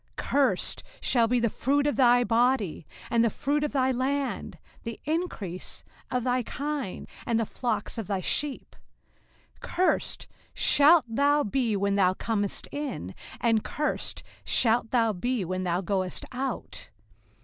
05:028:018 0.17 0.25
Cursed 0.29 0.83
shall 0.99 1.27
be 1.27 1.39
the 1.39 1.49
fruit 1.51 1.85
of 1.85 1.95
thy 1.95 2.23
body, 2.23 2.87
and 3.11 3.23
the 3.23 3.29
fruit 3.29 3.63
of 3.63 3.71
thy 3.71 3.91
land, 3.91 4.57
the 4.81 4.99
increase 5.05 5.83
of 6.09 6.23
thy 6.23 6.41
kine, 6.41 7.05
and 7.23 7.39
the 7.39 7.45
flocks 7.45 7.99
of 7.99 8.07
thy 8.07 8.19
sheep. 8.19 8.75
05:028:019 9.61 9.61
Cursed 9.75 10.27
shalt 10.55 11.05
thou 11.07 11.43
be 11.43 11.75
when 11.77 11.93
thou 11.93 12.15
comest 12.15 12.67
in, 12.71 13.13
and 13.39 13.63
cursed 13.63 14.23
shalt 14.43 14.89
thou 14.89 15.13
be 15.13 15.45
when 15.45 15.61
thou 15.61 15.81
goest 15.81 16.25
out. 16.31 16.89